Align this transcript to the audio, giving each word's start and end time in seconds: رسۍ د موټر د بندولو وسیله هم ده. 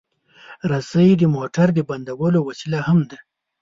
رسۍ 0.71 1.09
د 1.17 1.23
موټر 1.35 1.67
د 1.73 1.79
بندولو 1.89 2.39
وسیله 2.49 2.79
هم 2.87 2.99
ده. 3.09 3.17